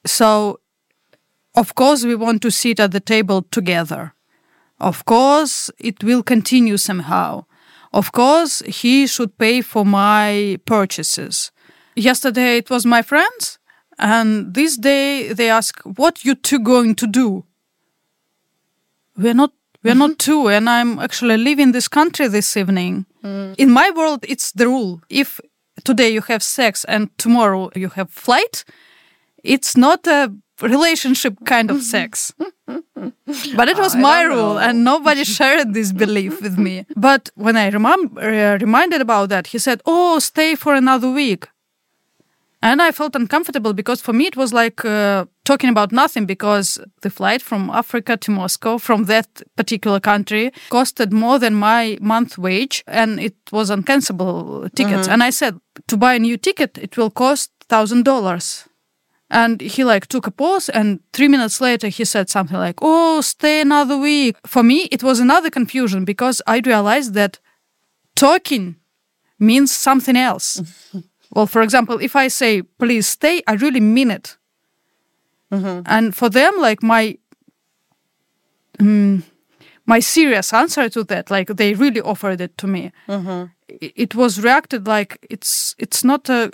[0.06, 0.60] So,
[1.56, 4.14] of course, we want to sit at the table together.
[4.80, 7.46] Of course, it will continue somehow.
[7.92, 11.52] Of course, he should pay for my purchases.
[11.96, 13.60] Yesterday it was my friends,
[13.98, 17.46] and this day they ask, "What you two going to do?"
[19.18, 19.52] We're not.
[19.84, 20.00] We're mm-hmm.
[20.00, 23.06] not two, and I'm actually leaving this country this evening.
[23.24, 23.56] Mm.
[23.58, 25.02] In my world, it's the rule.
[25.10, 25.42] If
[25.84, 28.64] today you have sex and tomorrow you have flight,
[29.44, 32.34] it's not a relationship kind of sex.
[33.56, 36.86] but it was my rule, and nobody shared this belief with me.
[36.96, 41.48] But when I remem- uh, reminded about that, he said, "Oh, stay for another week."
[42.62, 46.78] And I felt uncomfortable because for me it was like uh, talking about nothing because
[47.02, 52.38] the flight from Africa to Moscow from that particular country costed more than my month
[52.38, 55.04] wage and it was uncancelable tickets.
[55.04, 55.12] Mm-hmm.
[55.12, 58.69] And I said, to buy a new ticket, it will cost thousand dollars.
[59.32, 63.22] And he like took a pause and three minutes later he said something like, Oh,
[63.22, 64.36] stay another week.
[64.46, 67.40] For me, it was another confusion because I realized that
[68.16, 68.76] talking
[69.40, 70.62] means something else.
[71.32, 74.38] Well, for example, if I say please stay, I really mean it.
[75.86, 77.18] And for them, like my
[78.80, 79.22] mm,
[79.86, 82.92] my serious answer to that, like they really offered it to me.
[83.08, 83.50] I-
[83.82, 86.52] It was reacted like it's it's not a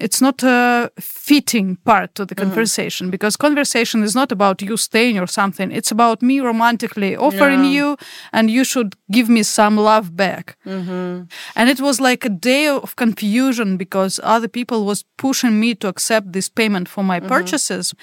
[0.00, 2.44] it's not a fitting part to the mm-hmm.
[2.44, 5.70] conversation because conversation is not about you staying or something.
[5.70, 7.76] It's about me romantically offering Yeah.
[7.76, 7.96] you,
[8.32, 10.56] and you should give me some love back.
[10.66, 11.24] Mm-hmm.
[11.54, 15.88] And it was like a day of confusion because other people was pushing me to
[15.88, 17.28] accept this payment for my mm-hmm.
[17.28, 17.94] purchases.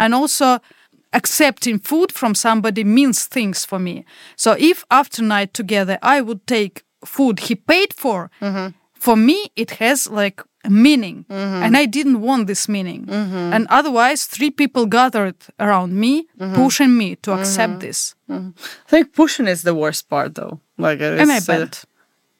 [0.00, 0.58] And also
[1.12, 4.04] accepting food from somebody means things for me.
[4.36, 8.68] So if after night together I would take food he paid for, mm-hmm.
[8.94, 11.24] for me it has like a meaning.
[11.28, 11.62] Mm-hmm.
[11.64, 13.06] And I didn't want this meaning.
[13.06, 13.52] Mm-hmm.
[13.54, 18.14] And otherwise three people gathered around me pushing me to accept this.
[18.30, 18.52] I
[18.86, 20.60] think pushing is the worst part, though.
[20.78, 21.84] Like, And I uh, bent.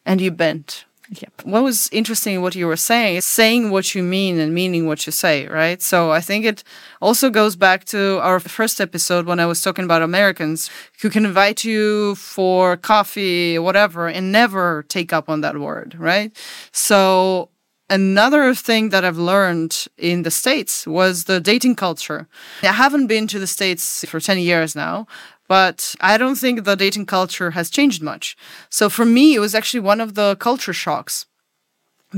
[0.07, 0.85] and you bent.
[1.21, 1.43] Yep.
[1.45, 4.87] What was interesting in what you were saying is saying what you mean and meaning
[4.87, 5.83] what you say, right?
[5.83, 6.65] So I think it
[7.03, 10.71] also goes back to our first episode when I was talking about Americans
[11.03, 16.35] who can invite you for coffee, whatever, and never take up on that word, right?
[16.73, 17.51] So
[17.91, 22.27] another thing that I've learned in the States was the dating culture.
[22.63, 25.07] I haven't been to the States for 10 years now,
[25.53, 28.37] but I don't think the dating culture has changed much.
[28.71, 31.27] So for me, it was actually one of the culture shocks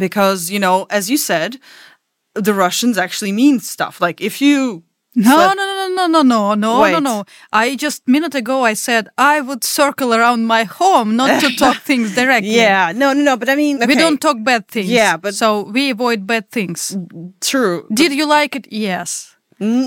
[0.04, 1.58] because, you know, as you said,
[2.46, 4.00] the Russians actually mean stuff.
[4.00, 4.84] Like if you.
[5.16, 7.00] No, no, no, no, no, no, no, no, Wait.
[7.10, 7.24] no.
[7.52, 11.78] I just minute ago I said I would circle around my home, not to talk
[11.82, 12.54] things directly.
[12.54, 13.36] Yeah, no, no, no.
[13.36, 14.90] But I mean, We don't talk bad things.
[14.90, 16.96] Yeah, but- so we avoid bad things.
[17.40, 17.86] True.
[17.92, 18.66] Did you like it?
[18.70, 19.33] Yes.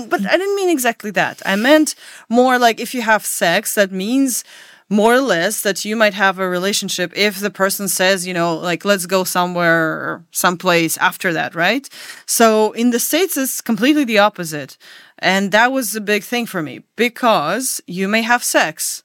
[0.08, 1.42] But I didn't mean exactly that.
[1.44, 1.94] I meant
[2.28, 4.44] more like if you have sex, that means
[4.90, 8.56] more or less that you might have a relationship if the person says, you know,
[8.56, 11.88] like, let's go somewhere, someplace after that, right?
[12.26, 14.78] So in the States, it's completely the opposite.
[15.18, 19.02] And that was a big thing for me because you may have sex,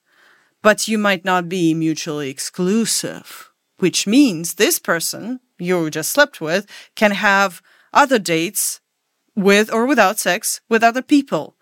[0.61, 6.65] but you might not be mutually exclusive, which means this person you just slept with
[6.95, 8.79] can have other dates
[9.35, 11.55] with or without sex with other people.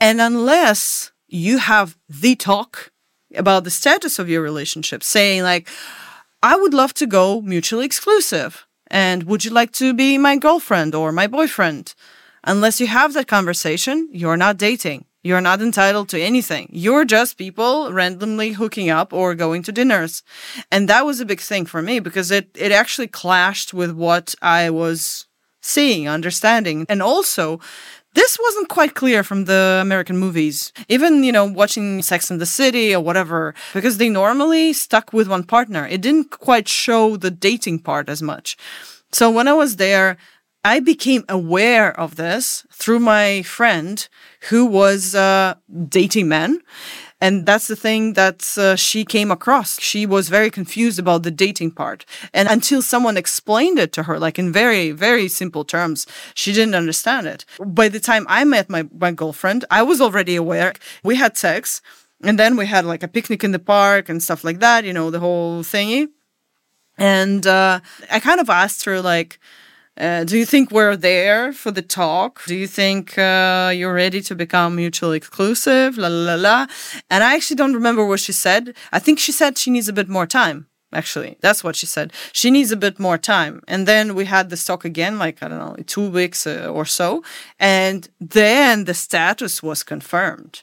[0.00, 2.92] And unless you have the talk
[3.34, 5.68] about the status of your relationship, saying, like,
[6.42, 8.66] I would love to go mutually exclusive.
[8.90, 11.94] And would you like to be my girlfriend or my boyfriend?
[12.44, 15.04] Unless you have that conversation, you're not dating.
[15.22, 16.68] You're not entitled to anything.
[16.72, 20.22] You're just people randomly hooking up or going to dinners.
[20.70, 24.34] And that was a big thing for me because it, it actually clashed with what
[24.40, 25.26] I was
[25.60, 26.86] seeing, understanding.
[26.88, 27.60] And also,
[28.14, 30.72] this wasn't quite clear from the American movies.
[30.88, 35.28] Even, you know, watching Sex and the City or whatever, because they normally stuck with
[35.28, 35.86] one partner.
[35.86, 38.56] It didn't quite show the dating part as much.
[39.12, 40.16] So when I was there,
[40.64, 44.06] I became aware of this through my friend
[44.50, 45.54] who was uh,
[45.88, 46.60] dating men.
[47.20, 49.80] And that's the thing that uh, she came across.
[49.80, 52.04] She was very confused about the dating part.
[52.32, 56.76] And until someone explained it to her, like in very, very simple terms, she didn't
[56.76, 57.44] understand it.
[57.58, 60.74] By the time I met my, my girlfriend, I was already aware.
[61.02, 61.82] We had sex.
[62.22, 64.92] And then we had like a picnic in the park and stuff like that, you
[64.92, 66.08] know, the whole thingy.
[66.96, 69.38] And uh, I kind of asked her, like,
[69.98, 72.44] uh, do you think we're there for the talk?
[72.46, 75.98] Do you think uh, you're ready to become mutually exclusive?
[75.98, 76.66] La la la la.
[77.10, 78.74] And I actually don't remember what she said.
[78.92, 80.66] I think she said she needs a bit more time.
[80.92, 82.12] Actually, that's what she said.
[82.32, 83.60] She needs a bit more time.
[83.68, 86.86] And then we had this talk again, like, I don't know, two weeks uh, or
[86.86, 87.22] so.
[87.58, 90.62] And then the status was confirmed.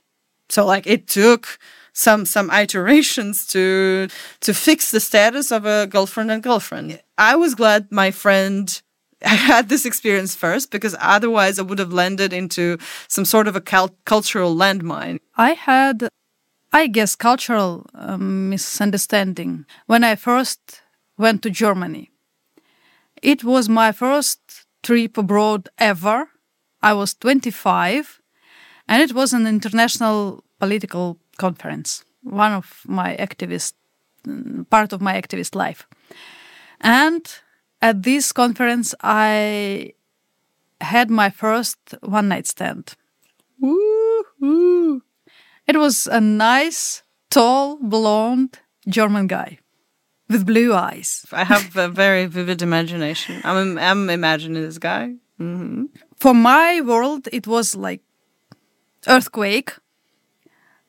[0.49, 1.59] So like it took
[1.93, 4.07] some some iterations to
[4.41, 7.01] to fix the status of a girlfriend and girlfriend.
[7.17, 8.81] I was glad my friend
[9.21, 13.61] had this experience first because otherwise I would have landed into some sort of a
[13.61, 15.19] cul- cultural landmine.
[15.37, 16.09] I had,
[16.73, 20.81] I guess, cultural um, misunderstanding when I first
[21.17, 22.11] went to Germany.
[23.21, 24.39] It was my first
[24.83, 26.29] trip abroad ever.
[26.81, 28.21] I was 25,
[28.87, 33.73] and it was an international political conference, one of my activist,
[34.27, 35.87] mm, part of my activist life.
[36.81, 37.25] And
[37.85, 39.93] at this conference, I
[40.81, 42.95] had my first one night stand.
[43.61, 45.03] Woo-hoo.
[45.67, 48.57] It was a nice, tall, blonde
[48.87, 49.59] German guy
[50.29, 51.27] with blue eyes.
[51.31, 53.41] I have a very vivid imagination.
[53.43, 55.05] I'm I'm imagining this guy.
[55.39, 55.85] Mm-hmm.
[56.17, 58.01] For my world, it was like
[59.07, 59.71] earthquake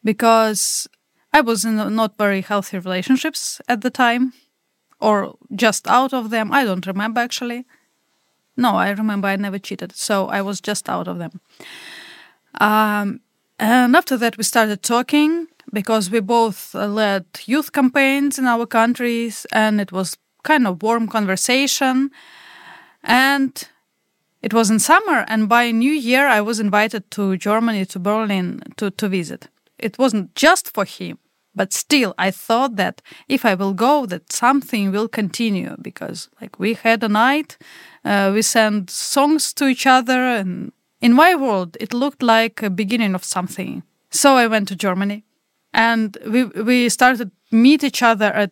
[0.03, 0.89] because
[1.33, 4.33] I was in not very healthy relationships at the time
[5.01, 6.53] or just out of them.
[6.53, 7.65] I don't remember actually.
[8.57, 11.41] No, I remember I never cheated, so I was just out of them.
[12.59, 13.21] Um,
[13.59, 18.67] and after that, we started talking because we both uh, led youth campaigns in our
[18.67, 22.11] countries, and it was kind of warm conversation.
[23.03, 23.69] And
[24.43, 28.63] it was in summer, and by New Year, I was invited to Germany, to Berlin,
[28.77, 29.49] to, to visit.
[29.79, 31.19] It wasn't just for him,
[31.57, 36.59] but still, I thought that if I will go, that something will continue because, like,
[36.59, 37.57] we had a night,
[38.05, 42.69] uh, we sent songs to each other, and in my world, it looked like a
[42.69, 43.83] beginning of something.
[44.11, 45.25] So I went to Germany,
[45.73, 48.51] and we we started meet each other at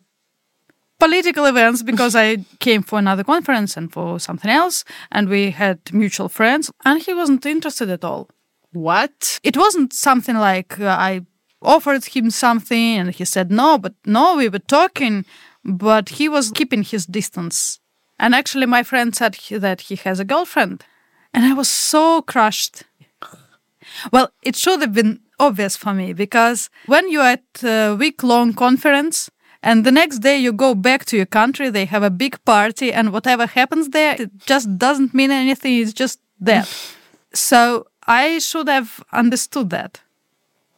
[0.99, 5.77] political events because I came for another conference and for something else, and we had
[5.93, 8.29] mutual friends, and he wasn't interested at all.
[8.71, 9.39] What?
[9.43, 11.21] It wasn't something like uh, I
[11.65, 15.25] offered him something and he said no, but no, we were talking,
[15.63, 17.79] but he was keeping his distance.
[18.17, 20.83] And actually, my friend said he, that he has a girlfriend,
[21.33, 22.83] and I was so crushed.
[24.11, 28.53] Well, it should have been obvious for me because when you're at a week long
[28.53, 29.29] conference,
[29.61, 32.93] and the next day you go back to your country, they have a big party,
[32.93, 35.79] and whatever happens there, it just doesn't mean anything.
[35.79, 36.69] It's just that.
[37.33, 40.01] so I should have understood that.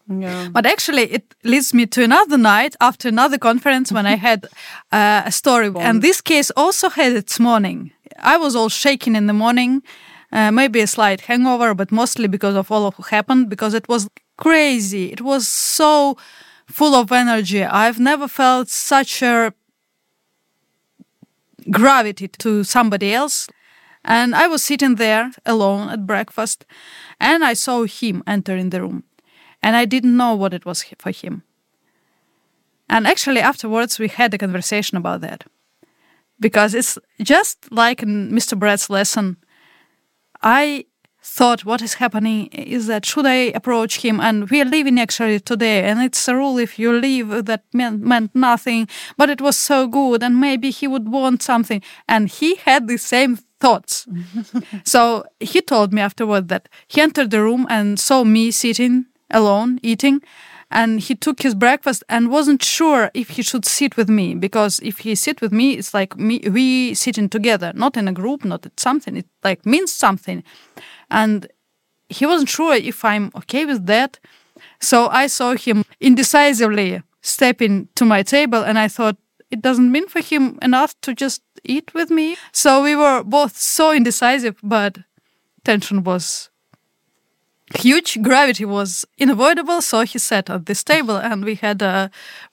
[0.10, 0.49] Yeah.
[0.51, 4.45] But actually, it leads me to another night after another conference when I had
[4.91, 5.72] uh, a story.
[5.76, 7.91] And this case also had its morning.
[8.20, 9.84] I was all shaking in the morning,
[10.32, 13.88] uh, maybe a slight hangover, but mostly because of all of what happened, because it
[13.88, 15.12] was crazy.
[15.12, 16.18] It was so
[16.68, 17.64] full of energy.
[17.64, 19.53] I've never felt such a
[21.70, 23.47] gravity to somebody else.
[24.03, 26.66] And I was sitting there alone at breakfast,
[27.20, 29.03] and I saw him enter in the room.
[29.62, 31.43] And I didn't know what it was for him.
[32.89, 35.43] And actually, afterwards, we had a conversation about that.
[36.39, 38.58] Because it's just like in Mr.
[38.58, 39.38] Brett's lesson.
[40.41, 40.86] I
[41.28, 44.20] thought what is happening is that should I approach him?
[44.20, 45.84] And we are leaving actually today.
[45.84, 48.88] And it's a rule if you leave that meant, meant nothing,
[49.18, 50.24] but it was so good.
[50.24, 51.82] And maybe he would want something.
[52.08, 54.08] And he had the same thoughts.
[54.86, 59.80] so he told me afterward that he entered the room and saw me sitting alone
[59.84, 60.22] eating
[60.70, 64.80] and he took his breakfast and wasn't sure if he should sit with me because
[64.82, 68.44] if he sit with me it's like me we sitting together not in a group
[68.44, 70.44] not at something it like means something.
[71.10, 71.48] And
[72.10, 74.20] he wasn't sure if i'm okay with that.
[74.82, 79.18] So i saw him indecisively stepping to my table and i thought
[79.50, 82.36] it doesn't mean for him enough to just eat with me.
[82.52, 84.98] So we were both so indecisive but
[85.64, 86.50] tension was
[87.76, 92.07] huge gravity was unavoidable so he sat at this table and we had uh,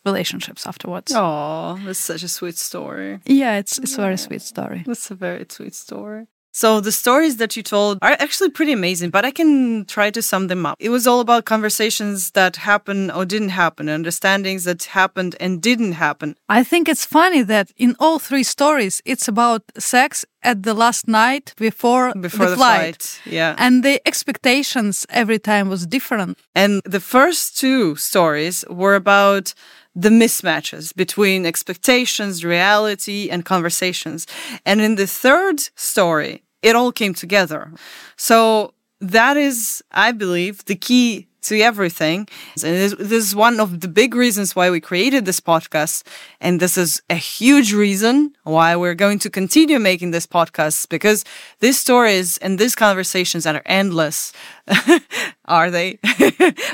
[0.05, 3.21] relationships afterwards Oh, that's such a sweet story.
[3.27, 6.27] yeah it's it's a very sweet story That's a very sweet story.
[6.57, 10.23] So the stories that you told are actually pretty amazing, but I can try to
[10.23, 10.77] sum them up.
[10.79, 15.93] It was all about conversations that happened or didn't happen, understandings that happened and didn't
[16.07, 16.29] happen.
[16.49, 19.63] i think it's funny that in all three stories it's about
[19.95, 23.03] sex at the last night before, Before the, flight.
[23.03, 23.35] flight.
[23.37, 23.55] Yeah.
[23.65, 29.55] and the expectations every time was different And the first two stories were about
[29.97, 34.27] the mismatches between expectations, reality, and conversations.
[34.67, 37.71] And in the third story, it all came together.
[38.17, 42.27] So that is, I believe, the key to everything.
[42.65, 46.05] And this, this is one of the big reasons why we created this podcast.
[46.41, 51.23] And this is a huge reason why we're going to continue making this podcast because
[51.61, 54.33] these stories and these conversations that are endless.
[55.45, 55.99] are they?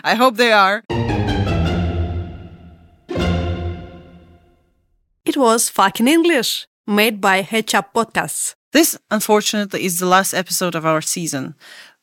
[0.05, 0.85] I hope they are.
[5.25, 7.41] It was fucking English, made by
[7.75, 8.55] Up Podcasts.
[8.73, 11.55] This, unfortunately, is the last episode of our season.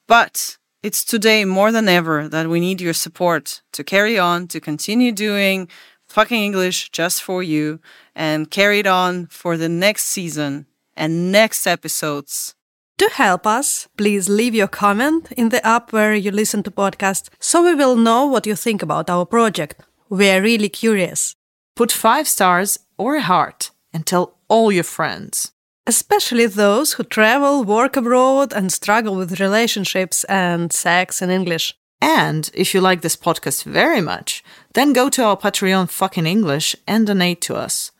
[0.07, 4.59] But it's today more than ever that we need your support to carry on, to
[4.59, 5.67] continue doing
[6.07, 7.79] fucking English just for you,
[8.15, 10.65] and carry it on for the next season
[10.95, 12.55] and next episodes.
[12.97, 17.29] To help us, please leave your comment in the app where you listen to podcasts
[17.39, 19.81] so we will know what you think about our project.
[20.09, 21.35] We are really curious,
[21.77, 25.51] Put five stars or a heart and tell all your friends.
[25.87, 31.73] Especially those who travel, work abroad, and struggle with relationships and sex in English.
[31.99, 36.75] And if you like this podcast very much, then go to our Patreon fucking English
[36.85, 37.91] and donate to us.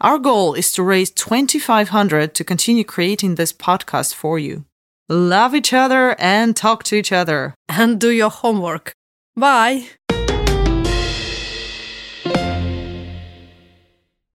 [0.00, 4.64] Our goal is to raise 2500 to continue creating this podcast for you.
[5.08, 7.54] Love each other and talk to each other.
[7.68, 8.92] And do your homework.
[9.34, 9.86] Bye!